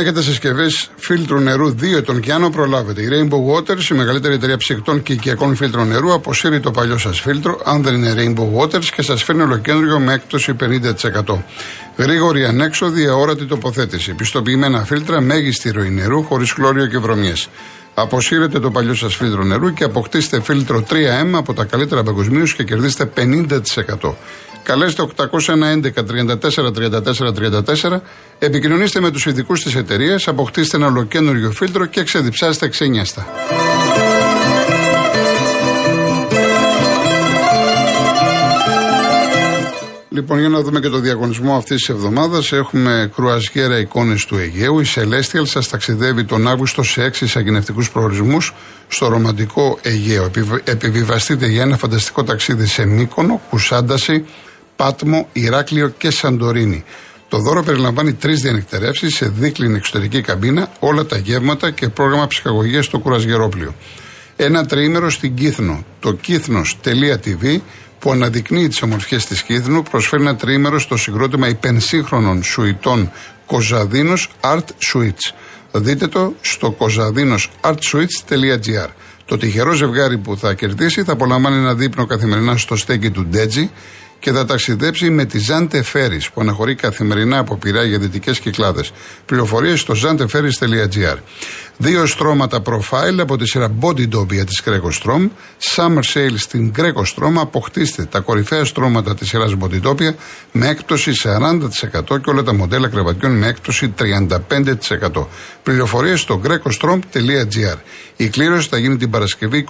[0.00, 3.02] Αν έχετε συσκευές φίλτρου νερού 2 ετών και άνω προλάβετε.
[3.02, 7.20] Η Rainbow Waters, η μεγαλύτερη εταιρεία ψυκτών και οικιακών φίλτρων νερού, αποσύρει το παλιό σας
[7.20, 11.42] φίλτρο, αν δεν είναι Rainbow Waters, και σας φέρνει ολοκέντριο με έκπτωση 50%.
[11.96, 14.14] Γρήγορη ανέξοδη, αόρατη τοποθέτηση.
[14.14, 17.48] Πιστοποιημένα φίλτρα, μέγιστη ροή νερού, χωρίς χλώριο και βρωμιές.
[17.94, 22.64] Αποσύρετε το παλιό σας φίλτρο νερού και αποκτήστε φίλτρο 3M από τα καλύτερα παγκοσμίως και
[22.64, 24.16] κερδίστε 50%.
[24.62, 27.32] Καλέστε 811 34 34
[27.82, 28.00] 34,
[28.38, 33.26] επικοινωνήστε με τους ειδικούς της εταιρείας, αποκτήστε ένα ολοκένουργιο φίλτρο και ξεδιψάστε ξένιαστα.
[40.12, 42.52] Λοιπόν, για να δούμε και το διαγωνισμό αυτής της εβδομάδας.
[42.52, 44.80] Έχουμε κρουαζιέρα εικόνες του Αιγαίου.
[44.80, 48.54] Η Celestial σας ταξιδεύει τον Αύγουστο σε έξι εισαγγενευτικού προορισμούς
[48.88, 50.30] στο ρομαντικό Αιγαίο.
[50.64, 54.24] Επιβιβαστείτε για ένα φανταστικό ταξίδι σε Μύκονο, Κουσάνταση,
[54.80, 56.84] Πάτμο, Ηράκλειο και Σαντορίνη.
[57.28, 62.84] Το δώρο περιλαμβάνει τρεις διανυκτερεύσεις σε δίκλινη εξωτερική καμπίνα, όλα τα γεύματα και πρόγραμμα ψυχαγωγίας
[62.84, 63.74] στο κουρασγερόπλιο.
[64.36, 67.60] Ένα τριήμερο στην Κύθνο, το κύθνο.tv
[67.98, 73.10] που αναδεικνύει τις ομορφιές της Κύθνου, προσφέρει ένα τριήμερο στο συγκρότημα υπενσύγχρονων σουητών
[73.46, 75.34] Κοζαδίνος Art Suites.
[75.72, 78.88] Δείτε το στο κοζαδίνο.artsuites.gr.
[79.24, 83.70] Το τυχερό ζευγάρι που θα κερδίσει θα απολαμβάνει ένα δείπνο καθημερινά στο στέκι του Ντέτζι
[84.20, 88.92] και θα ταξιδέψει με τη Ζάντε Ferries που αναχωρεί καθημερινά από πειρά για δυτικές κυκλάδες.
[89.26, 91.16] Πληροφορίες στο zanteferries.gr.
[91.76, 95.28] Δύο στρώματα profile από τη σειρά Body Dobia τη Greco Strom.
[95.74, 97.32] Summer Sale στην Greco Strom.
[97.40, 100.14] Αποκτήστε τα κορυφαία στρώματα της σειράς Body Dobia
[100.52, 105.26] με έκπτωση 40% και όλα τα μοντέλα κρεβατιών με έκπτωση 35%.
[105.62, 107.76] Πληροφορίες στο grecostrom.gr.
[108.16, 109.66] Η κλήρωση θα γίνει την Παρασκευή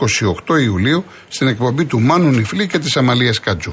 [0.46, 3.72] 28 Ιουλίου στην εκπομπή του Μάνου Νιφλή και της Αμαλίας Κατζού.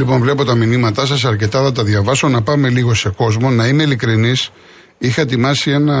[0.00, 2.28] Λοιπόν, βλέπω τα μηνύματά σας, αρκετά θα τα διαβάσω.
[2.28, 3.50] Να πάμε λίγο σε κόσμο.
[3.50, 4.50] Να είμαι ειλικρινής,
[4.98, 5.96] είχα ετοιμάσει ένα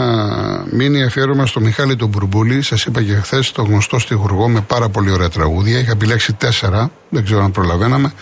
[0.72, 2.62] μήνυ αφιέρωμα στο Μιχάλη τον Μπουρμπούλη.
[2.62, 5.78] Σας είπα και χθες το γνωστό στιγουργό με πάρα πολύ ωραία τραγούδια.
[5.78, 8.12] Είχα επιλέξει τέσσερα, δεν ξέρω αν προλαβαίναμε.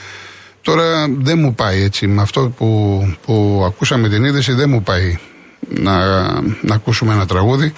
[0.62, 2.06] Τώρα δεν μου πάει έτσι.
[2.06, 5.18] Με αυτό που, που ακούσαμε την είδηση, δεν μου πάει
[5.68, 5.96] να,
[6.40, 7.72] να ακούσουμε ένα τραγούδι.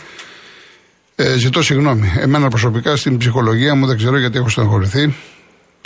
[1.16, 2.12] Ε, ζητώ συγγνώμη.
[2.18, 5.14] Εμένα προσωπικά στην ψυχολογία μου δεν ξέρω γιατί έχω στεναχωρηθεί.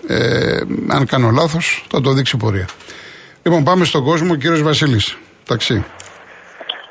[0.08, 2.68] Ε, αν κάνω λάθος, θα το δείξει η πορεία.
[3.42, 4.36] Λοιπόν, πάμε στον κόσμο.
[4.36, 5.16] Κύριος Βασίλης.
[5.46, 5.84] Ταξί.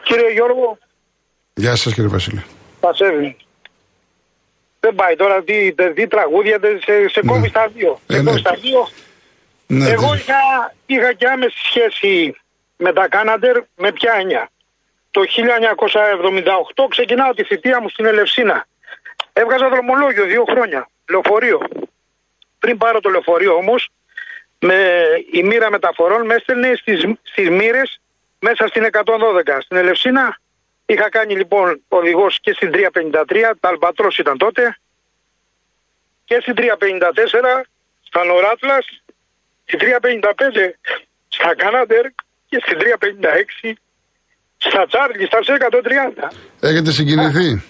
[0.03, 0.78] Κύριε Γιώργο.
[1.53, 2.44] Γεια σας, κύριε Βασίλη.
[2.79, 3.38] Πασέβη.
[4.79, 7.31] Δεν πάει τώρα, τι, τι τραγούδια, σε, σε ναι.
[7.31, 8.00] κόβει στα δύο.
[8.07, 8.38] Ε, σε ναι.
[8.38, 8.88] στα δύο.
[9.68, 10.41] Ναι, Εγώ είχα,
[10.85, 12.35] είχα και άμεση σχέση
[12.78, 14.50] με τα Κάναντερ με ποια έννοια.
[15.12, 15.22] Το
[16.81, 18.68] 1978 ξεκινάω τη θητεία μου στην Ελευσίνα.
[19.34, 21.59] Έβγαζα δρομολόγιο δύο χρόνια, λεωφορείο.
[22.63, 23.75] Πριν πάρω το λεωφορείο όμω,
[24.59, 24.79] με
[25.31, 26.94] η μοίρα μεταφορών με έστελνε στι
[27.31, 27.81] στις μοίρε
[28.40, 29.57] μέσα στην 112.
[29.66, 30.38] Στην Ελευσίνα
[30.85, 34.78] είχα κάνει λοιπόν οδηγό και στην 353, τα Αλμπατρό ήταν τότε,
[36.25, 36.62] και στην 354
[38.07, 38.78] στα Νοράτλα,
[39.66, 39.84] στην 355
[41.28, 42.05] στα Κάναντερ
[42.49, 42.78] και στην
[43.64, 43.73] 356
[44.58, 45.40] στα Τσάρλι, στα
[46.20, 46.32] 130.
[46.59, 47.64] Έχετε συγκινηθεί.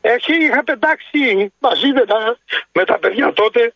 [0.00, 2.38] Έχει, είχα πετάξει μαζί με τα,
[2.72, 3.72] με τα παιδιά τότε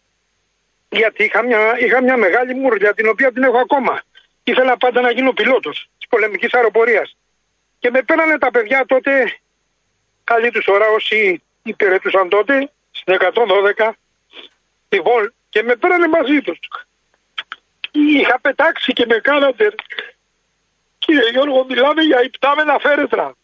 [0.92, 4.02] γιατί είχα μια, είχα μια μεγάλη μουρλια την οποία την έχω ακόμα.
[4.44, 7.16] Ήθελα πάντα να γίνω πιλότος της πολεμικής αεροπορίας.
[7.78, 9.38] Και με πέρανε τα παιδιά τότε,
[10.24, 13.92] καλή τους ώρα όσοι υπηρετούσαν τότε, στην 112,
[14.88, 16.58] λοιπόν, και με πέρανε μαζί τους.
[17.90, 19.74] Είχα πετάξει και με κάνατε,
[20.98, 23.34] κύριε Γιώργο, μιλάμε για υπτάμενα φέρετρα.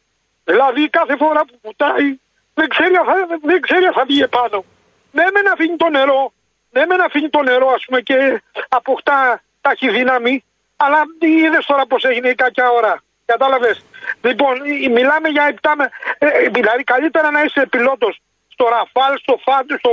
[0.45, 2.19] Δηλαδή κάθε φορά που πουτάει,
[2.55, 2.95] δεν ξέρει,
[3.43, 4.65] δεν ξέρει αν θα βγει επάνω.
[5.13, 6.33] Ναι, με να αφήνει το νερό,
[6.79, 10.45] ναι, με να αφήνει το νερό, ας πούμε, και αποκτά ταχυδύναμη,
[10.77, 13.03] αλλά είδες τώρα πώς έγινε η κακιά ώρα.
[13.25, 13.85] Κατάλαβες;
[14.23, 14.61] Λοιπόν,
[14.91, 15.75] μιλάμε για επτά.
[16.19, 19.91] Ε, δηλαδή, καλύτερα να είσαι πιλότος στο Ραφάλ, στο Φάντ, στο,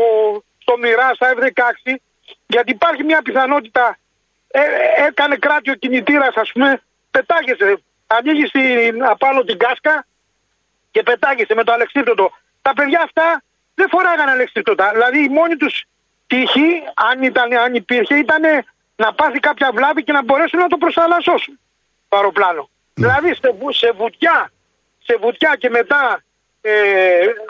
[0.57, 1.95] στο Μοιράς, στα F-16,
[2.47, 3.97] γιατί υπάρχει μια πιθανότητα.
[4.47, 7.77] Ε, ε έκανε κράτιο κινητήρας, ας πούμε, πετάγεσαι.
[8.07, 8.51] Ανοίγεις
[9.09, 10.05] απάνω την κάσκα
[10.91, 12.31] και πετάγεσαι με το αλεξίπτωτο.
[12.61, 13.43] Τα παιδιά αυτά
[13.75, 14.89] δεν φοράγανε αλεξίπτωτα.
[14.93, 15.83] Δηλαδή, οι μόνοι τους
[16.27, 18.42] τύχη, αν, ήταν, αν υπήρχε, ήταν
[18.95, 21.60] να πάθει κάποια βλάβη και να μπορέσουν να το προσαλλασσώσουν
[22.07, 22.69] το αεροπλάνο.
[22.94, 24.51] Δηλαδή σε, σε βουτιά,
[25.04, 26.24] σε βουτιά και μετά
[26.62, 26.72] ε,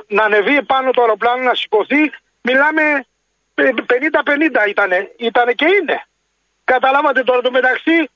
[0.08, 2.12] να ανεβεί πάνω το αεροπλάνο να σηκωθεί,
[2.42, 3.06] μιλάμε
[3.56, 3.64] 50-50
[4.70, 6.06] ήτανε, ήτανε και είναι.
[6.64, 8.10] Καταλάβατε τώρα το μεταξύ,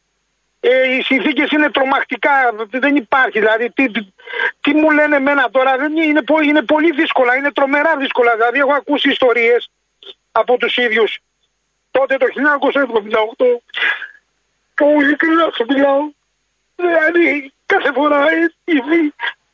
[0.59, 2.31] ε, οι συνθήκες είναι τρομακτικά,
[2.69, 3.39] δεν υπάρχει.
[3.39, 3.91] Δηλαδή, τι,
[4.61, 8.35] τι, μου λένε εμένα τώρα, δεν είναι, είναι πολύ δύσκολα, είναι τρομερά δύσκολα.
[8.35, 9.69] Δηλαδή, έχω ακούσει ιστορίες
[10.39, 11.19] από τους ίδιους
[11.91, 12.25] τότε το
[13.37, 13.61] 1978
[14.75, 16.09] που ειλικρινά σου μιλάω.
[16.75, 18.51] Δηλαδή, κάθε φορά ε,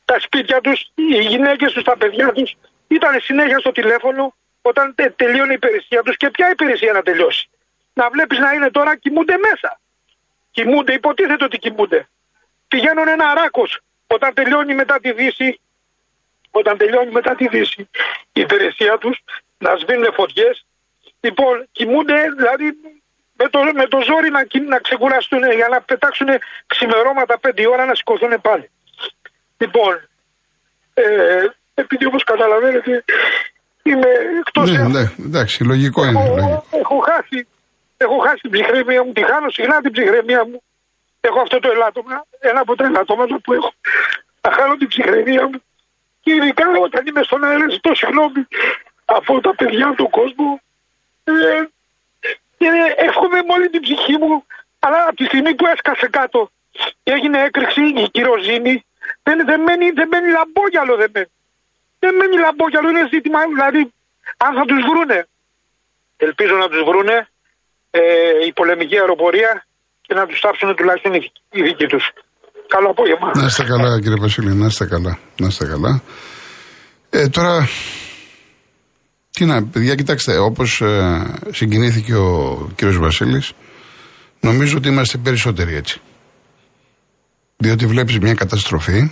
[0.04, 2.56] τα σπίτια τους, οι γυναίκες τους, τα παιδιά τους
[2.88, 7.48] ήταν συνέχεια στο τηλέφωνο όταν τε, τελείωνε η υπηρεσία τους και ποια υπηρεσία να τελειώσει.
[7.92, 9.80] Να βλέπεις να είναι τώρα κοιμούνται μέσα.
[10.50, 12.08] Κοιμούνται, υποτίθεται ότι κοιμούνται.
[12.68, 15.60] Πηγαίνουν ένα ράκος όταν τελειώνει μετά τη δύση.
[16.50, 17.88] Όταν τελειώνει μετά τη δύση
[18.32, 19.22] η υπηρεσία τους
[19.58, 20.65] να σβήνουν φωτιές.
[21.20, 22.66] Λοιπόν, κοιμούνται, δηλαδή
[23.36, 26.28] με το, με το ζόρι να, να ξεκουραστούν για να πετάξουν
[26.66, 28.70] ξημερώματα πέντε ώρα να σηκωθούν πάλι.
[29.58, 30.08] Λοιπόν,
[30.94, 33.04] ε, επειδή όπως καταλαβαίνετε
[33.82, 34.10] είμαι
[34.40, 34.70] εκτός...
[34.70, 36.20] Ναι, ναι, εντάξει, λογικό είναι.
[36.20, 36.66] Έχω, λογικό.
[36.70, 37.46] έχω, χάσει,
[37.96, 40.62] έχω χάσει την ψυχραιμία μου, τη χάνω συχνά την ψυχραιμία μου.
[41.20, 43.72] Έχω αυτό το ελάττωμα, ένα από τα ελάττωματα που έχω.
[44.40, 45.62] Να χάνω την ψυχραιμία μου.
[46.20, 48.46] Και ειδικά όταν είμαι στον αέρα, ζητώ συγγνώμη
[49.04, 50.60] από τα παιδιά του κόσμου.
[51.28, 51.32] Ε,
[52.58, 52.68] και
[53.08, 54.34] εύχομαι με όλη την ψυχή μου,
[54.84, 56.40] αλλά από τη στιγμή που έσκασε κάτω
[57.02, 58.74] και έγινε έκρηξη η κυροζήνη,
[59.26, 61.30] δεν, δεν, μένει, δεν μένει λαμπόγιαλο, δεν μένει.
[62.02, 63.82] Δεν μένει λαμπόγιαλο, είναι ζήτημα, δηλαδή,
[64.44, 65.18] αν θα τους βρούνε.
[66.26, 67.16] Ελπίζω να τους βρούνε
[67.90, 68.00] ε,
[68.48, 69.66] η πολεμική αεροπορία
[70.06, 71.12] και να τους τάψουν τουλάχιστον
[71.54, 72.04] οι δικοί τους.
[72.66, 73.30] Καλό απόγευμα.
[73.34, 75.18] Να είστε καλά κύριε Βασίλη, να είστε καλά.
[75.40, 76.02] Να είστε καλά.
[77.10, 77.68] Ε, τώρα
[79.36, 83.52] τι να, παιδιά, κοιτάξτε, όπως ε, συγκινήθηκε ο κύριος Βασίλης,
[84.40, 86.00] νομίζω ότι είμαστε περισσότεροι έτσι.
[87.56, 89.10] Διότι βλέπεις μια καταστροφή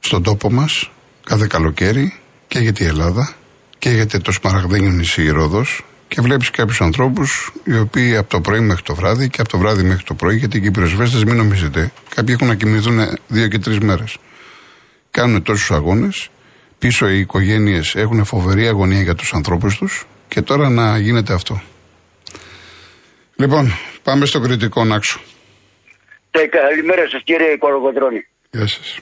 [0.00, 0.90] στον τόπο μας
[1.24, 2.14] κάθε καλοκαίρι
[2.48, 3.34] και για η Ελλάδα
[3.78, 8.40] και για το Σπαραγδένιο νησί η Ρόδος και βλέπεις κάποιους ανθρώπους οι οποίοι από το
[8.40, 11.36] πρωί μέχρι το βράδυ και από το βράδυ μέχρι το πρωί, γιατί οι Κυπροσβέστε μην
[11.36, 14.16] νομίζετε, κάποιοι έχουν να κοιμηθούν δύο και τρεις μέρες.
[15.10, 16.30] Κάνουν τόσους αγώνες
[16.82, 21.62] πίσω οι οικογένειες έχουν φοβερή αγωνία για τους ανθρώπους τους και τώρα να γίνεται αυτό.
[23.36, 23.64] Λοιπόν,
[24.02, 25.20] πάμε στο κριτικό Νάξο.
[26.30, 28.26] Ε, καλημέρα σας κύριε Κολοκοτρώνη.
[28.50, 28.98] Γεια σας.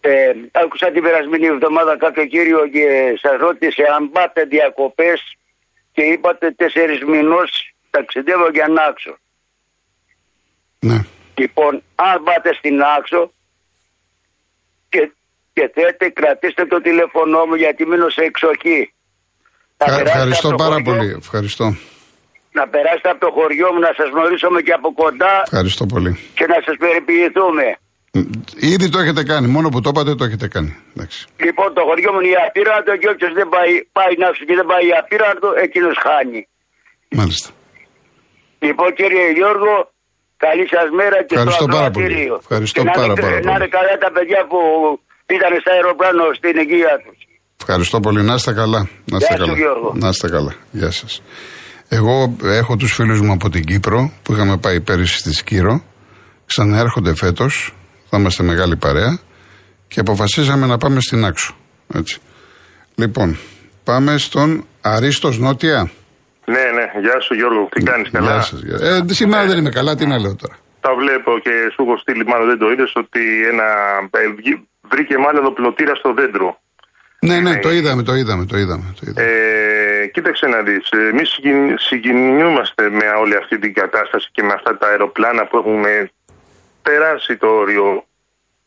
[0.00, 0.10] Ε,
[0.52, 2.84] άκουσα την περασμένη εβδομάδα κάποιο κύριο και
[3.22, 5.20] σας ρώτησε αν πάτε διακοπές
[5.92, 7.50] και είπατε τέσσερις μηνός
[7.90, 9.16] ταξιδεύω για Νάξο.
[10.78, 10.98] Ναι.
[11.34, 13.32] Λοιπόν, αν πάτε στην Άξο
[14.88, 15.12] και
[15.56, 18.80] και θέτε κρατήστε το τηλέφωνό μου γιατί μείνω σε εξοχή.
[20.06, 21.08] ευχαριστώ πάρα πολύ.
[21.24, 21.66] Ευχαριστώ.
[22.58, 25.34] Να περάσετε από το χωριό μου, να σας γνωρίσουμε και από κοντά.
[25.50, 26.12] Ευχαριστώ πολύ.
[26.38, 27.66] Και να σας περιποιηθούμε.
[28.72, 30.72] Ήδη το έχετε κάνει, μόνο που το είπατε το έχετε κάνει.
[30.94, 31.20] Εντάξει.
[31.46, 34.66] Λοιπόν, το χωριό μου είναι η απείραντο και όποιος δεν πάει, πάει να και δεν
[34.72, 36.40] πάει η απείραντο, εκείνος χάνει.
[37.18, 37.48] Μάλιστα.
[38.66, 39.72] Λοιπόν, κύριε Γιώργο,
[40.44, 42.24] καλή σας μέρα και Ευχαριστώ στο πάρα πολύ.
[42.44, 43.44] Ευχαριστώ και πάρα, πάρα πολύ.
[43.48, 44.58] Να είναι καλά τα παιδιά που
[45.26, 47.18] ήταν στα αεροπλάνο στην υγεία τους.
[47.60, 48.22] Ευχαριστώ πολύ.
[48.22, 48.88] Να είστε καλά.
[49.04, 49.54] Να είστε καλά.
[49.94, 50.54] να είστε καλά.
[50.70, 51.22] Γεια σας.
[51.88, 55.82] Εγώ έχω τους φίλους μου από την Κύπρο που είχαμε πάει πέρυσι στη Σκύρο.
[56.46, 57.74] Ξαναέρχονται φέτος.
[58.08, 59.18] Θα είμαστε μεγάλη παρέα.
[59.88, 61.56] Και αποφασίσαμε να πάμε στην Άξο.
[61.94, 62.18] Έτσι.
[62.94, 63.38] Λοιπόν,
[63.84, 65.90] πάμε στον Αρίστος Νότια.
[66.44, 67.00] Ναι, ναι.
[67.00, 67.68] Γεια σου Γιώργο.
[67.70, 68.62] Τι κάνεις καλά; Γεια σας.
[68.62, 69.94] Ε, σήμερα δεν είμαι καλά.
[69.94, 70.56] Τι να λέω τώρα.
[70.80, 73.68] Τα βλέπω και σου έχω στείλει, μάλλον δεν το είδες, ότι ένα
[74.10, 74.28] ε,
[74.92, 76.60] βρήκε μάλλον πλωτήρα στο δέντρο.
[77.20, 78.94] Ναι, ναι, το είδαμε, το είδαμε, το είδαμε.
[79.00, 79.28] Το είδαμε.
[79.28, 81.40] Ε, κοίταξε να δεις, εμείς
[81.74, 85.84] συγκινούμαστε με όλη αυτή την κατάσταση και με αυτά τα αεροπλάνα που έχουν
[86.82, 88.04] περάσει το όριο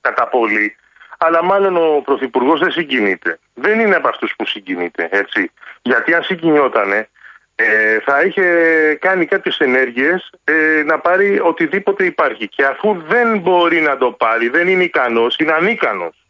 [0.01, 0.75] κατά πολύ.
[1.17, 3.39] Αλλά μάλλον ο Πρωθυπουργός δεν συγκινείται.
[3.53, 5.51] Δεν είναι από αυτούς που συγκινείται, έτσι.
[5.81, 7.09] Γιατί αν συγκινιότανε,
[7.55, 8.43] ε, θα είχε
[9.01, 12.47] κάνει κάποιες ενέργειες ε, να πάρει οτιδήποτε υπάρχει.
[12.47, 16.25] Και αφού δεν μπορεί να το πάρει, δεν είναι ικανός, είναι ανίκανος.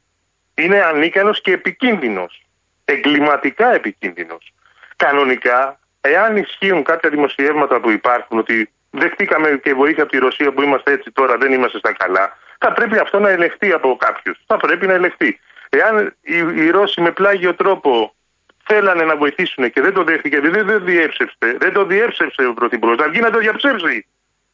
[0.55, 2.46] Είναι ανίκανος και επικίνδυνος.
[2.86, 4.53] Εγκληματικά επικίνδυνος.
[4.96, 10.62] Κανονικά, εάν ισχύουν κάποια δημοσιεύματα που υπάρχουν ότι δεχτήκαμε και βοήθεια από τη Ρωσία που
[10.62, 14.38] είμαστε έτσι τώρα, δεν είμαστε στα καλά, θα πρέπει αυτό να ελεγχθεί από κάποιους.
[14.46, 15.39] Θα πρέπει να ελεγχθεί.
[15.70, 18.15] Εάν οι, οι Ρώσοι με πλάγιο τρόπο
[18.66, 21.58] θέλανε να βοηθήσουν και δεν το δέχτηκε, δεν το διέψευσε.
[21.58, 22.98] Δεν το διέψευσε ο Πρωθυπουργός.
[22.98, 24.08] Να βγει να το διαψεύσει.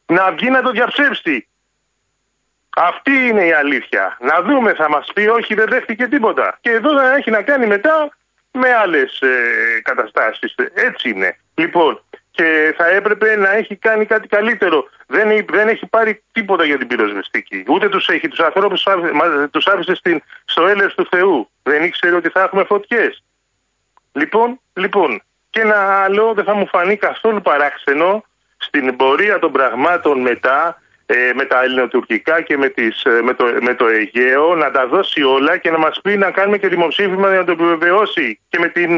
[0.06, 1.46] Να βγει να το διαψεύσει.
[2.76, 4.16] Αυτή είναι η αλήθεια.
[4.20, 6.58] Να δούμε, θα μας πει, όχι, δεν δέχτηκε τίποτα.
[6.60, 8.16] Και εδώ θα έχει να κάνει μετά
[8.50, 10.54] με άλλες ε, καταστάσεις.
[10.74, 11.36] Έτσι είναι.
[11.54, 14.88] Λοιπόν, και θα έπρεπε να έχει κάνει κάτι καλύτερο.
[15.06, 17.64] Δεν, δεν έχει πάρει τίποτα για την πυροσβεστική.
[17.68, 18.28] Ούτε τους έχει.
[18.28, 18.76] Τους ανθρώπου
[19.50, 21.50] τους άφησε στην, στο έλεος του Θεού.
[21.62, 23.22] Δεν ήξερε ότι θα έχουμε φωτιές.
[24.12, 28.24] Λοιπόν, λοιπόν, και ένα άλλο δεν θα μου φανεί καθόλου παράξενο
[28.56, 33.44] στην πορεία των πραγμάτων μετά ε, με τα ελληνοτουρκικά και με, τις, ε, με, το,
[33.60, 37.28] με το Αιγαίο να τα δώσει όλα και να μας πει να κάνουμε και δημοψήφισμα
[37.28, 38.90] για να το επιβεβαιώσει και με την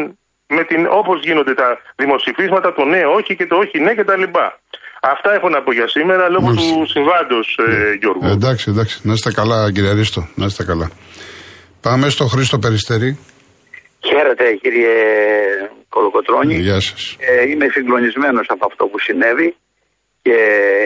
[0.49, 4.17] με την, όπως γίνονται τα δημοψηφίσματα, το ναι, όχι και το όχι, ναι και τα
[4.17, 4.61] λοιπά.
[5.01, 7.93] Αυτά έχω να πω για σήμερα λόγω του συμβάντος, ε, ναι.
[8.01, 8.29] Γιώργο.
[8.29, 9.01] εντάξει, εντάξει.
[9.03, 10.29] Να είστε καλά, κύριε Αρίστο.
[10.35, 10.91] Να είστε καλά.
[11.81, 13.19] Πάμε στο Χρήστο Περιστερή.
[14.07, 14.95] Χαίρετε, κύριε
[15.89, 16.55] Κολοκοτρώνη.
[16.55, 17.17] Γεια σας.
[17.21, 19.57] Ε, είμαι συγκλονισμένος από αυτό που συνέβη
[20.23, 20.37] και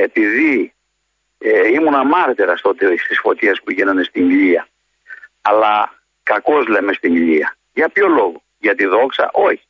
[0.02, 0.72] επειδή
[1.38, 4.68] ε, ήμουν αμάρτερα τότε στις φωτιές που γίνανε στην Ηλία.
[5.42, 5.74] Αλλά
[6.22, 7.56] κακώς λέμε στην Ηλία.
[7.72, 9.66] Για ποιο λόγο; Για τη δόξα, όχι.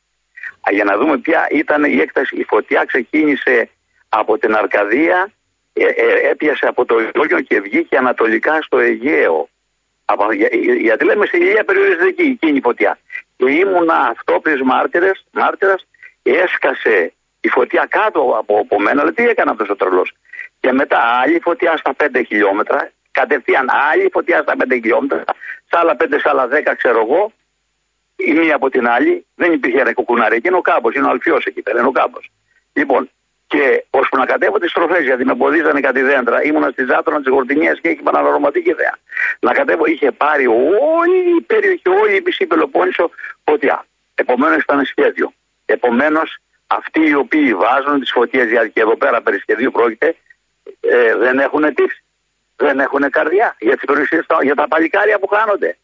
[0.65, 2.35] Α, για να δούμε ποια ήταν η έκταση.
[2.35, 3.69] Η φωτιά ξεκίνησε
[4.09, 5.31] από την Αρκαδία,
[5.73, 9.49] ε, ε, έπιασε από το Ιόγιο και βγήκε ανατολικά στο Αιγαίο.
[10.05, 10.49] Από, για,
[10.81, 12.99] γιατί λέμε στην ηλία περιοριστική εκείνη η φωτιά.
[13.39, 15.87] Και ήμουνα αυτόπλης μάρτυρες, μάρτυρας,
[16.23, 20.11] έσκασε η φωτιά κάτω από, από μένα, αλλά τι έκανε αυτός ο τρελός.
[20.59, 25.23] Και μετά άλλη φωτιά στα 5 χιλιόμετρα, κατευθείαν άλλη φωτιά στα 5 χιλιόμετρα,
[25.65, 27.31] στα άλλα 5, στα άλλα 10 ξέρω εγώ,
[28.15, 30.35] η μία από την άλλη, δεν υπήρχε ένα κουκουνάρι.
[30.35, 32.29] Εκεί είναι ο κάμπος, είναι ο αλφιός εκεί πέρα, είναι ο κάμπος.
[32.73, 33.09] Λοιπόν,
[33.51, 37.31] και ώσπου να κατέβω τις στροφές, γιατί με εμποδίζανε κάτι δέντρα, ήμουνα στη Ζάτρονα της
[37.31, 38.95] Γορτινίας και είχε παναρωματική ιδέα.
[39.39, 40.47] Να κατέβω, είχε πάρει
[40.97, 43.09] όλη η περιοχή, όλη η μισή Πελοπόννησο
[43.43, 43.85] φωτιά.
[44.15, 45.33] Επομένως ήταν σχέδιο.
[45.65, 46.37] Επομένως,
[46.67, 50.15] αυτοί οι οποίοι βάζουν τις φωτιές, γιατί και εδώ πέρα περί σχεδίου πρόκειται,
[50.79, 52.03] ε, δεν έχουν τύψη.
[52.55, 54.09] Δεν έχουν καρδιά για, τις
[54.41, 55.77] για τα παλικάρια που χάνονται.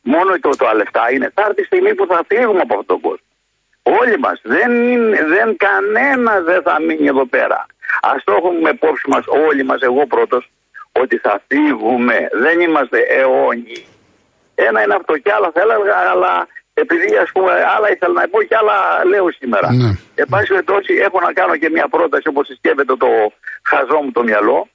[0.00, 1.30] Μόνο το, το αλεφτά είναι.
[1.34, 3.26] Θα έρθει η στιγμή που θα φύγουμε από αυτόν τον κόσμο.
[4.00, 4.40] Όλοι μας.
[4.42, 4.70] Δεν,
[5.34, 7.66] δεν κανένα δεν θα μείνει εδώ πέρα.
[8.08, 10.50] Α το έχουμε υπόψη μας όλοι μας, εγώ πρώτος,
[10.92, 12.28] ότι θα φύγουμε.
[12.32, 13.84] Δεν είμαστε αιώνιοι.
[14.54, 18.42] Ένα είναι αυτό και άλλα θα έλεγα, αλλά επειδή ας πούμε άλλα ήθελα να πω
[18.42, 19.72] και άλλα λέω σήμερα.
[19.72, 19.90] Ναι.
[20.14, 23.10] Εν πάση περιπτώσει, έχω να κάνω και μια πρόταση όπως συσκεύεται το
[23.62, 24.68] χαζό μου το μυαλό.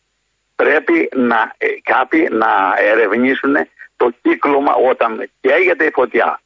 [0.56, 2.52] Πρέπει να, ε, κάποιοι να
[2.92, 3.56] ερευνήσουν
[3.96, 6.40] το κύκλωμα όταν καίγεται η φωτιά.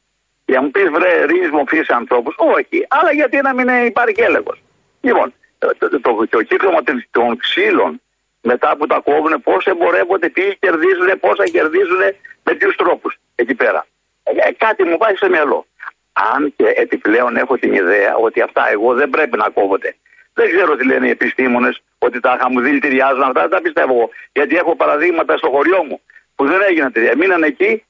[0.46, 2.34] Για μου πεις βρε ρίζεις μορφή ανθρώπους.
[2.38, 4.62] Όχι, αλλά γιατί να μην υπάρχει έλεγχος.
[5.00, 8.00] Λοιπόν, το, το, το, το κύκλωμα των ξύλων
[8.40, 12.02] μετά που τα κόβουν, πώς εμπορεύονται, τι κερδίζουν, πόσα κερδίζουν,
[12.42, 13.86] με ποιους τρόπους εκεί πέρα.
[14.22, 15.66] Ε, κάτι μου πάει στο μυαλό.
[16.34, 19.96] Αν και επιπλέον έχω την ιδέα ότι αυτά εγώ δεν πρέπει να κόβονται.
[20.34, 24.10] Δεν ξέρω τι λένε οι επιστήμονες, ότι τα μου δηλητηριάζουν αυτά, δεν τα πιστεύω.
[24.32, 26.00] Γιατί έχω παραδείγματα στο χωριό μου
[26.34, 27.16] που δεν έγιναν τέτοια.
[27.16, 27.84] Μείναν εκεί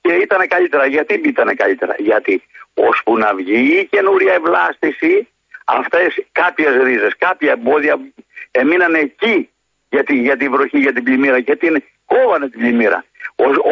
[0.00, 0.86] και ήταν καλύτερα.
[0.86, 2.42] Γιατί ήταν καλύτερα; Γιατί
[2.74, 5.28] ώσπου να βγει η καινούρια ευλάστηση,
[5.64, 8.00] αυτές κάποιες ρίζες, κάποια εμπόδια
[8.50, 9.50] έμειναν εκεί
[9.90, 13.04] για τη, για τη βροχή, για την πλημμύρα και την κόβανε την πλημμύρα.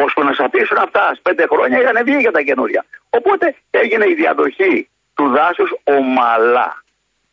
[0.03, 2.85] ώσπου να σαπίσουν αυτά, πέντε χρόνια είχαν βγει για τα καινούρια.
[3.09, 6.83] Οπότε έγινε η διαδοχή του δάσους ομαλά.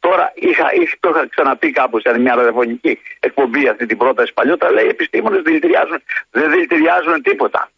[0.01, 4.73] Τώρα είχα, είχα, το είχα ξαναπεί κάπου σε μια ραδιοφωνική εκπομπή αυτή την πρόταση παλιότερα.
[4.73, 7.71] Λέει οι επιστήμονες δηλητηριάζουν, δεν δηλητηριάζουν τίποτα.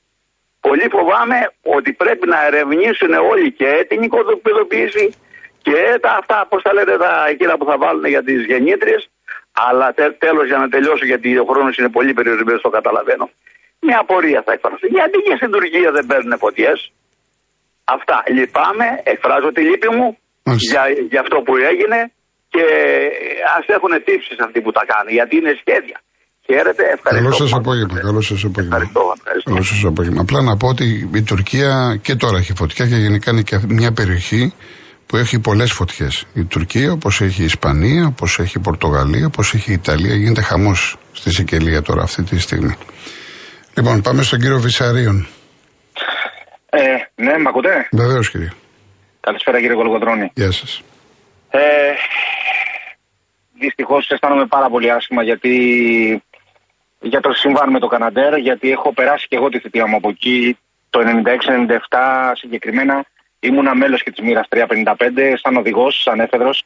[0.68, 1.38] Πολύ φοβάμαι
[1.76, 5.04] ότι πρέπει να ερευνήσουν όλοι και την οικοδοπηδοποίηση
[5.66, 9.02] και τα αυτά, πώς τα λέτε, τα εκείνα που θα βάλουν για τις γεννήτριες.
[9.66, 13.26] Αλλά τε, τέλος για να τελειώσω, γιατί ο χρόνος είναι πολύ περιορισμένος, το καταλαβαίνω.
[13.80, 14.86] Μια απορία θα εκφράσω.
[14.96, 16.78] Γιατί και στην Τουρκία δεν παίρνουν φωτιές.
[17.84, 18.22] Αυτά.
[18.36, 20.18] Λυπάμαι, εκφράζω τη λύπη μου
[20.70, 21.98] για, για αυτό που έγινε
[22.54, 22.64] και
[23.56, 25.98] ας έχουν τύψεις αυτοί που τα κάνουν, γιατί είναι σχέδια.
[26.52, 27.28] Χαίρετε, ευχαριστώ.
[27.28, 28.00] Καλό σας απόγευμα.
[28.00, 28.76] Καλό σας απόγευμα.
[28.76, 29.50] Ευχαριστώ, ευχαριστώ.
[29.50, 30.20] Καλό σας απόγευμα.
[30.20, 33.92] Απλά να πω ότι η Τουρκία και τώρα έχει φωτιά και γενικά είναι και μια
[33.92, 34.52] περιοχή
[35.06, 36.24] που έχει πολλές φωτιές.
[36.34, 40.42] Η Τουρκία, όπως έχει η Ισπανία, όπως έχει η Πορτογαλία, όπως έχει η Ιταλία, γίνεται
[40.42, 42.76] χαμός στη Σικελία τώρα αυτή τη στιγμή.
[43.76, 45.26] Λοιπόν, πάμε στον κύριο Βυσαρίων.
[46.70, 46.80] Ε,
[47.14, 48.52] ναι, με ακούτε; Βεβαίως, κύριε.
[49.20, 50.30] Καλησπέρα, κύριε Κολοκοτρόνη.
[50.34, 50.82] Γεια σας.
[51.50, 51.58] Ε,
[53.60, 55.52] Δυστυχώς αισθάνομαι πάρα πολύ άσχημα γιατί
[57.00, 60.08] για το συμβάν με το Καναντέρ, γιατί έχω περάσει και εγώ τη θητεία μου από
[60.08, 60.58] εκεί
[60.90, 61.00] το
[61.90, 63.04] 96-97 συγκεκριμένα.
[63.40, 66.64] Ήμουνα μέλος και της μοίρας 355, σαν οδηγός, σαν έφεδρος.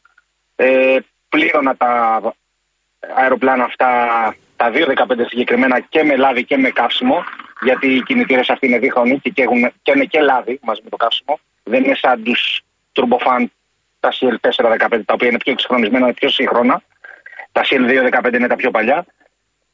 [0.57, 0.99] Ε,
[1.29, 2.21] πλήρωνα τα
[3.15, 3.89] αεροπλάνα αυτά,
[4.57, 7.25] τα 215 συγκεκριμένα και με λάδι και με καύσιμο,
[7.63, 10.97] γιατί οι κινητήρες αυτοί είναι δίχρονοι και, έχουν, και είναι και λάδι μαζί με το
[10.97, 11.39] καύσιμο.
[11.63, 12.63] Δεν είναι σαν τους
[12.93, 13.53] τουρμποφάν
[14.01, 16.83] τα CL415 τα οποία είναι πιο εξυγχρονισμένα, πιο σύγχρονα.
[17.53, 19.07] Τα CL215 είναι τα πιο παλιά.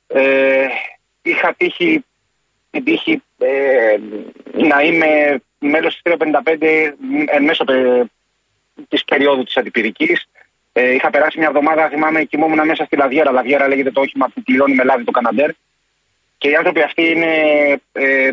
[0.09, 0.67] Ε,
[1.23, 2.05] είχα τύχει,
[2.71, 3.97] την τύχη ε,
[4.53, 6.93] να είμαι μέλος της 355
[7.27, 7.65] εν μέσω
[8.89, 10.29] της περίοδου της αντιπυρικής.
[10.73, 13.31] Ε, είχα περάσει μια εβδομάδα, θυμάμαι, κοιμόμουν μέσα στη Λαδιέρα.
[13.31, 15.51] Λαδιέρα λέγεται το όχημα που πληρώνει με λάδι το Καναντέρ.
[16.39, 17.33] Και οι άνθρωποι αυτοί είναι,
[17.93, 18.31] ε,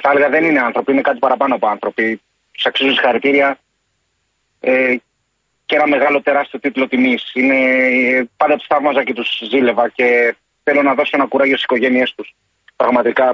[0.00, 2.20] θα έλεγα δεν είναι άνθρωποι, είναι κάτι παραπάνω από άνθρωποι.
[2.52, 3.58] Τους αξίζουν συγχαρητήρια
[4.60, 4.96] ε,
[5.66, 7.30] και ένα μεγάλο τεράστιο τίτλο τιμής.
[7.34, 11.64] Είναι ε, πάντα τους θαύμαζα και τους ζήλευα και θέλω να δώσω ένα κουράγιο στις
[11.68, 12.28] οικογένειές τους.
[12.76, 13.26] Πραγματικά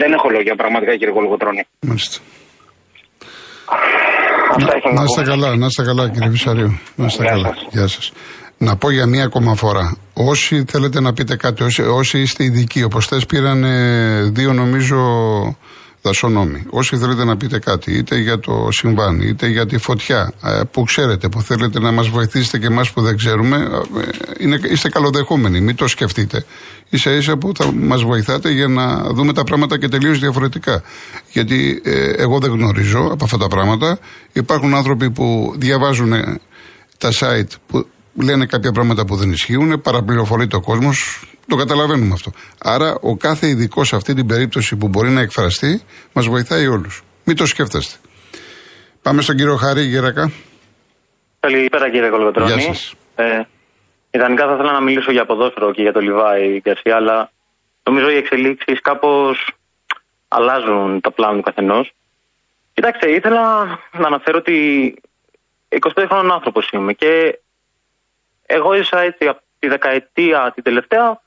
[0.00, 1.62] δεν έχω λόγια, πραγματικά κύριε Κολοκοτρόνη.
[1.80, 2.16] Μάλιστα.
[4.56, 5.28] Αυτά ήθελα Να να είστε πω.
[5.28, 6.78] καλά, να είστε καλά κύριε Βυσαρίου.
[6.96, 7.48] Να είστε Γεια καλά.
[7.54, 7.66] σας.
[7.70, 8.12] Γεια σας.
[8.58, 9.96] Να πω για μία ακόμα φορά.
[10.14, 14.98] Όσοι θέλετε να πείτε κάτι, όσοι, όσοι είστε ειδικοί, όπως θες πήραν ε, δύο νομίζω
[16.02, 16.66] δασονόμοι.
[16.70, 20.82] Όσοι θέλετε να πείτε κάτι, είτε για το συμβάν, είτε για τη φωτιά, ε, που
[20.82, 25.60] ξέρετε, που θέλετε να μας βοηθήσετε και εμάς που δεν ξέρουμε, ε, είναι, είστε καλοδεχόμενοι.
[25.60, 26.44] Μην το σκεφτείτε.
[26.90, 30.82] σα ίσα που θα μας βοηθάτε για να δούμε τα πράγματα και τελείως διαφορετικά.
[31.32, 33.98] Γιατί ε, εγώ δεν γνωρίζω από αυτά τα πράγματα.
[34.32, 36.40] Υπάρχουν άνθρωποι που διαβάζουν ε,
[36.98, 41.24] τα site που λένε κάποια πράγματα που δεν ισχύουν, παραπληροφορείται ο κόσμος.
[41.50, 42.30] Το καταλαβαίνουμε αυτό.
[42.62, 47.02] Άρα, ο κάθε ειδικός σε αυτή την περίπτωση που μπορεί να εκφραστεί, μας βοηθάει όλους.
[47.24, 47.96] Μην το σκέφτεστε.
[49.02, 50.30] Πάμε στον κύριο Χάρη Γερακά.
[51.40, 52.52] Καλησπέρα κύριε Κολοκοτρώνη.
[52.52, 52.94] Γεια σας.
[53.14, 53.42] Ε,
[54.10, 57.30] ιδανικά θα ήθελα να μιλήσω για ποδόσφαιρο και για το Λιβάη Γκαρσία, αλλά
[57.82, 59.52] νομίζω οι εξελίξεις κάπως
[60.28, 61.92] αλλάζουν τα πλάνα του καθενός.
[62.72, 64.94] Κοιτάξτε, ήθελα να αναφέρω ότι
[65.68, 67.38] 25 χρόνων άνθρωπος είμαι και
[68.46, 71.20] εγώ ζήσα έτσι από τη δεκαετία την τελευταία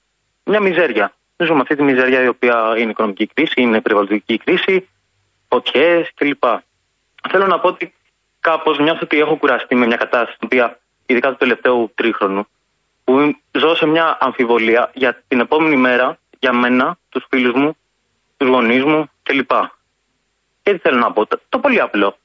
[0.44, 1.14] μια μιζέρια.
[1.38, 4.90] Ζούμε αυτή τη μιζέρια η οποία είναι οικονομική κρίση, είναι περιβαλλοντική κρίση,
[5.48, 6.44] φωτιές κλπ.
[7.30, 7.94] Θέλω να πω ότι
[8.40, 12.48] κάπως νιώθω ότι έχω κουραστεί με μια κατάσταση, την οποία ειδικά του τελευταίου τρίχρονου,
[13.04, 17.78] που ζω σε μια αμφιβολία για την επόμενη μέρα, για μένα, τους φίλους μου,
[18.38, 19.52] τους γονείς μου κλπ.
[20.62, 22.18] Και τι θέλω να πω, το, το πολύ απλό.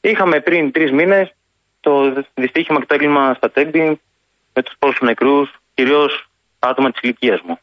[0.00, 1.34] Είχαμε πριν τρεις μήνες
[1.80, 4.00] το δυστύχημα και το έγκλημα στα Τέμπη
[4.54, 6.28] με τους πόσου νεκρούς, κυρίως
[6.68, 7.58] άτομα της ηλικίας μου.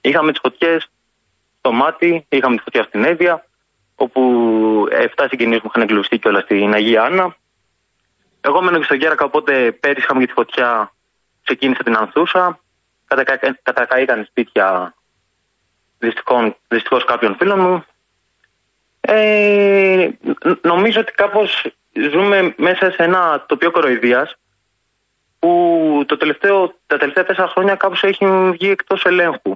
[0.00, 0.88] Είχαμε τις φωτιές
[1.58, 3.46] στο μάτι, είχαμε τη φωτιά στην Εύβοια,
[3.94, 4.20] όπου
[4.90, 7.36] 7 συγγενείς μου είχαν εγκλωβιστεί κιόλας στην Αγία Άννα.
[8.40, 10.92] Εγώ μένω και στο Γέρακα, οπότε πέρυσι είχαμε και τη φωτιά,
[11.44, 12.60] ξεκίνησε την Ανθούσα.
[13.06, 14.94] Κατακα- Κατακαήκαν σπίτια
[16.68, 17.84] δυστυχώς κάποιων φίλων μου.
[19.00, 21.66] Ε, ν- νομίζω ότι κάπως
[22.12, 24.38] ζούμε μέσα σε ένα τοπίο κοροϊδίας που
[26.04, 29.52] το τελευταίο, τα τελευταία τέσσερα χρόνια κάπως έχει βγει εκτός ελέγχου.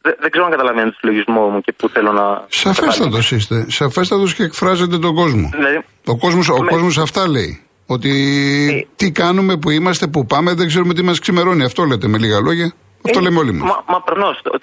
[0.00, 2.44] Δεν, δεν ξέρω αν καταλαβαίνετε το συλλογισμό μου και πού θέλω να...
[2.48, 3.66] Σαφέστατος είστε.
[3.68, 5.50] Σαφέστατος και εκφράζετε τον κόσμο.
[5.52, 7.62] Δηλαδή, Ο κόσμος, ο Με- κόσμος αυτά λέει.
[7.86, 8.10] Ότι
[8.72, 8.86] Ε.
[8.96, 11.64] τι κάνουμε, που είμαστε, που πάμε, δεν ξέρουμε τι μας ξημερώνει.
[11.64, 12.72] Αυτό λέτε με λίγα λόγια.
[13.06, 13.70] Αυτό Ε, λέμε όλοι μας.
[13.70, 14.58] Μα, μα προφανώς, το,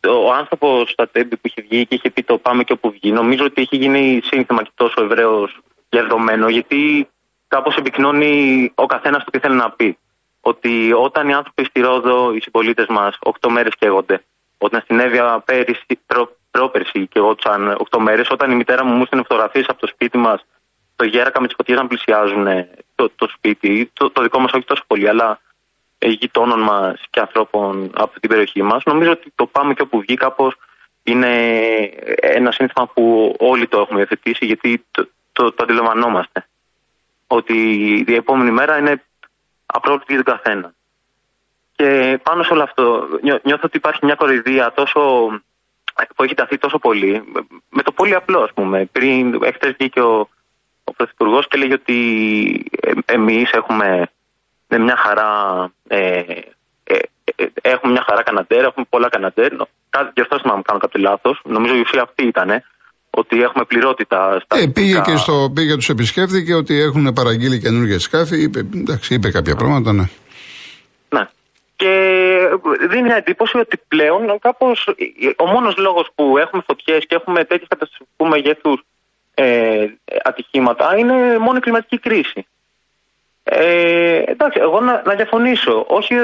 [0.00, 2.90] το, ο άνθρωπος στα τέμπη που είχε βγει και είχε πει το πάμε και όπου
[2.90, 5.48] βγει, νομίζω ότι έχει γίνει σύνθημα και τόσο ευρέω
[5.88, 7.08] διαδεδομένο, γιατί
[7.50, 8.32] κάπως επικοινώνει
[8.74, 9.98] ο καθένας το τι θέλει να πει.
[10.40, 14.24] Ότι όταν οι άνθρωποι στη Ρόδο, οι συμπολίτες μας, 8 μέρες καίγονται.
[14.58, 19.22] Όταν στην Εύβοια πέρυσι, προ, πρόπερσι καίγονταν 8 μέρες, όταν η μητέρα μου μου έστειλε
[19.22, 20.44] φωτογραφίες από το σπίτι μας,
[20.96, 24.52] το γέρακα με τις φωτιές να πλησιάζουν ε, το, το σπίτι, το, το δικό μας
[24.52, 25.40] όχι τόσο πολύ, αλλά
[25.98, 28.82] ε, γειτόνων μας και ανθρώπων από την περιοχή μας.
[28.84, 30.54] Νομίζω ότι το πάμε και όπου βγει κάπως
[31.02, 31.30] είναι
[32.20, 36.44] ένα σύνθημα που όλοι το έχουμε υιοθετήσει γιατί το, το, το αντιλαμβανόμαστε.
[37.32, 37.56] Ότι
[38.08, 39.02] η επόμενη μέρα είναι
[39.66, 40.74] απρόβλητη για τον καθένα.
[41.76, 45.00] Και πάνω σε όλο αυτό νιώ- νιώθω ότι υπάρχει μια κοροϊδία τόσο,
[46.16, 47.24] που έχει ταθεί τόσο πολύ,
[47.68, 48.84] με το πολύ απλό ας πούμε.
[48.92, 50.28] Πριν, εχθές βγήκε ο,
[50.84, 54.10] ο Πρωθυπουργός και λέγει ότι ε, εμείς έχουμε
[54.68, 55.32] με μια χαρά
[55.88, 56.18] ε,
[56.84, 56.98] ε,
[57.34, 59.52] ε, έχουμε μια χαρά καναντέρ, έχουμε πολλά καναντέρ.
[59.52, 61.40] Νο- Κάτι διορθώστε με αν κάνω κάποιο λάθος.
[61.44, 62.62] Νομίζω η ουσία αυτή ήταν
[63.10, 67.58] ότι έχουμε πληρότητα στα Ε, πήγε αστικά- και στο, πήγε τους επισκέφθηκε ότι έχουν παραγγείλει
[67.60, 68.42] καινούργια σκάφη.
[68.42, 70.04] Είπε, εντάξει, είπε κάποια πράγματα, ναι.
[71.08, 71.28] Ναι.
[71.76, 71.92] Και
[72.88, 74.88] δίνει μια εντύπωση ότι πλέον κάπως
[75.36, 78.82] ο μόνος λόγος που έχουμε φωτιές και έχουμε τέτοιες καταστροφικού μεγέθους
[79.34, 79.86] ε,
[80.24, 82.46] ατυχήματα είναι μόνο η κλιματική κρίση.
[83.42, 85.84] Ε, εντάξει, εγώ να, να διαφωνήσω.
[85.88, 86.14] Όχι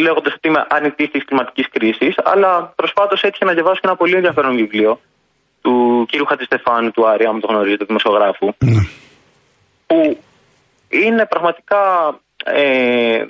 [0.00, 4.14] λέγοντας ότι είμαι αρνητή της κλιματικής κρίσης, αλλά προσφάτω έτυχε να διαβάσω και ένα πολύ
[4.14, 5.00] ενδιαφέρον βιβλίο
[5.60, 8.88] του κύριου Χατζηστεφάνου του Άρη, αν το γνωρίζετε, του δημοσιογράφου, ναι.
[9.86, 10.18] που
[10.88, 13.24] είναι πραγματικά ε,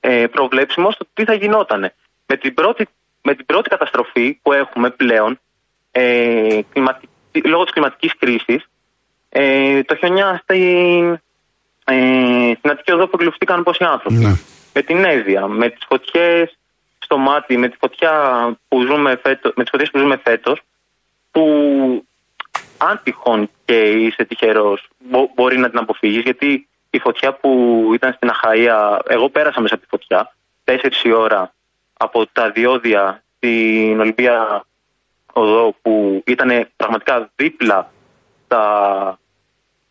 [0.00, 1.94] ε, προβλέψιμος στο τι θα γινότανε.
[2.26, 2.88] Με την πρώτη,
[3.22, 5.40] με την πρώτη καταστροφή που έχουμε πλέον,
[5.90, 7.08] ε, κλιματι-
[7.44, 8.68] λόγω της κλιματικής κρίσης,
[9.28, 11.12] ε, το χιονιά στην,
[11.84, 14.14] ε, στην Αττική Οδό που εγκλωβιστήκαν πόσοι άνθρωποι.
[14.16, 14.32] ναι.
[14.74, 16.58] Με την Εύβοια, με τις φωτιές
[16.98, 18.12] στο μάτι, με, τη φωτιά
[18.68, 20.60] που ζούμε φέτος, με τις φωτιές που ζούμε φέτος,
[21.30, 21.44] που
[22.76, 28.12] αν τυχόν και είσαι τυχερός μπο- μπορεί να την αποφύγεις γιατί η φωτιά που ήταν
[28.12, 31.52] στην Αχαία, εγώ πέρασα μέσα από τη φωτιά, 4 η ώρα
[31.92, 34.64] από τα διόδια στην Ολυμπία
[35.32, 37.92] Οδό που ήταν πραγματικά δίπλα
[38.44, 39.18] στα,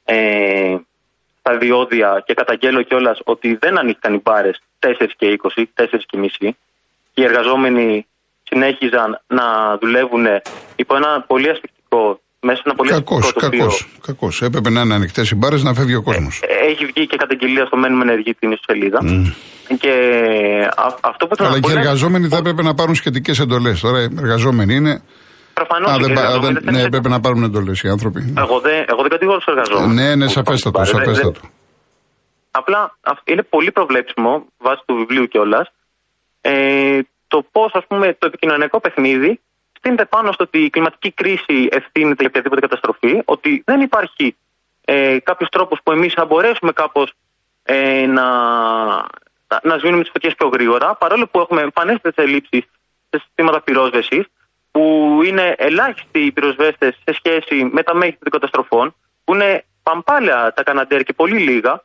[0.06, 0.76] ε,
[1.40, 6.18] στα διόδια και καταγγέλω κιόλας ότι δεν ανοίχταν οι μπάρες 4 και 20, 4 και
[6.18, 6.58] μισή.
[7.14, 8.08] Και οι εργαζόμενοι
[8.50, 9.46] συνέχιζαν να
[9.82, 10.26] δουλεύουν
[10.76, 14.42] υπό ένα πολύ ασφικτικό μέσα σε ένα πολύ Κακός, κακός, κακός.
[14.42, 16.40] Έπρεπε να είναι ανοιχτές οι μπάρες να φεύγει ο κόσμος.
[16.44, 19.00] Ε, έχει βγει και καταγγελία στο μένουμε ενεργή την ιστοσελίδα.
[19.02, 19.34] Mm.
[19.80, 19.94] Και
[20.76, 23.80] α, αυτό που Αλλά και οι εργαζόμενοι θα έπρεπε να πάρουν σχετικές εντολές.
[23.80, 25.02] Τώρα οι εργαζόμενοι είναι.
[25.54, 26.08] Προφανώς.
[26.64, 28.34] Ναι, έπρεπε να πάρουν εντολές οι άνθρωποι.
[28.38, 29.96] Εγώ δεν, εγώ δεν κατηγορώ τους εργαζόμενους.
[29.96, 30.86] Ναι, ναι, σαφέστατο.
[30.86, 31.40] σαφέστατο.
[32.52, 35.72] Απλά είναι πολύ προβλέψιμο βάσει του βιβλίου κιόλας
[36.42, 37.72] ε, το πώς
[38.18, 39.40] το επικοινωνιακό παιχνίδι
[39.78, 44.36] στείνεται πάνω στο ότι η κλιματική κρίση ευθύνεται για οποιαδήποτε καταστροφή, ότι δεν υπάρχει
[44.86, 47.14] ε, κάποιος τρόπος που εμείς θα μπορέσουμε κάπως
[47.64, 48.26] ε, να,
[49.64, 52.64] να σβήνουμε τις φωτιές πιο γρήγορα, παρόλο που έχουμε εμφανέστερε ελλείψεις
[53.10, 54.26] σε συστήματα πυρόσβεσης,
[54.72, 60.54] που είναι ελάχιστοι οι πυροσβέστες σε σχέση με τα μέγιστα των καταστροφών, που είναι παμπάλαια
[60.54, 61.84] τα καναντέρ και πολύ λίγα,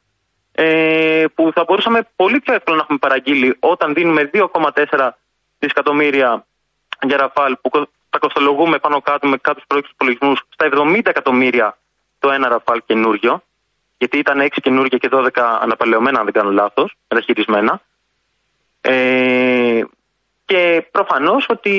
[0.53, 5.11] ε, που θα μπορούσαμε πολύ πιο εύκολα να έχουμε παραγγείλει όταν δίνουμε 2,4
[5.65, 6.47] δισεκατομμύρια
[7.09, 7.69] για Ραφάλ που
[8.11, 11.77] τα κοστολογούμε πάνω κάτω με κάποιους πρώτους υπολογισμούς στα 70 εκατομμύρια
[12.19, 13.43] το ένα Ραφάλ καινούριο.
[13.99, 15.29] Γιατί ήταν 6 καινούργια και 12
[15.61, 17.81] αναπαλαιωμένα, αν δεν κάνω λάθος, μεταχειρισμένα.
[18.81, 19.81] Ε,
[20.45, 21.75] και προφανώς ότι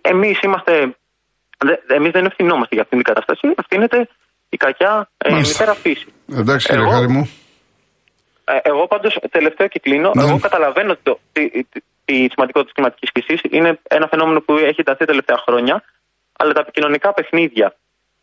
[0.00, 0.96] εμείς είμαστε.
[1.86, 3.54] Εμείς δεν ευθυνόμαστε για αυτήν την κατάσταση.
[3.56, 4.08] Ευθύνεται
[4.48, 6.06] η κακιά ε, μητέρα φύση.
[6.32, 7.30] Εντάξει, κύριε Χάρη μου.
[8.44, 10.10] Ε, εγώ πάντως, τελευταίο και κλείνω.
[10.14, 10.22] Ναι.
[10.22, 11.18] Εγώ καταλαβαίνω το,
[12.04, 15.82] η σημαντικότητα της κλιματικής κρίση είναι ένα φαινόμενο που έχει ενταθεί τα τελευταία χρόνια.
[16.38, 17.76] Αλλά τα επικοινωνικά παιχνίδια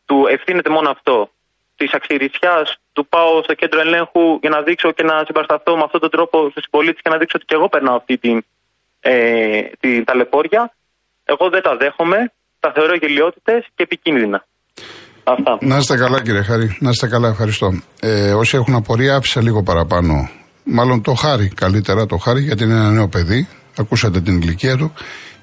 [0.05, 1.29] του ευθύνεται μόνο αυτό.
[1.75, 2.55] Της αξιρισιά
[2.93, 6.49] του πάω στο κέντρο ελέγχου για να δείξω και να συμπαρασταθώ με αυτόν τον τρόπο
[6.49, 8.37] στου συμπολίτε και να δείξω ότι και εγώ περνάω αυτή την,
[8.99, 10.73] ε, την ταλαιπώρια.
[11.23, 12.19] Εγώ δεν τα δέχομαι.
[12.59, 14.45] Τα θεωρώ γελιότητες και επικίνδυνα.
[15.23, 15.57] Αυτά.
[15.61, 16.77] Να είστε καλά, κύριε Χάρη.
[16.79, 17.67] Να είστε καλά, ευχαριστώ.
[18.01, 20.29] Ε, όσοι έχουν απορία, άφησα λίγο παραπάνω.
[20.63, 24.93] Μάλλον το χάρη, καλύτερα το χάρη, γιατί είναι ένα νέο παιδί ακούσατε την ηλικία του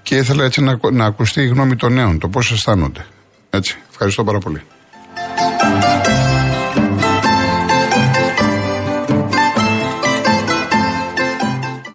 [0.02, 3.06] και ήθελα έτσι να, να ακουστεί η γνώμη των νέων, το πώς αισθάνονται.
[3.50, 4.62] Έτσι, ευχαριστώ πάρα πολύ.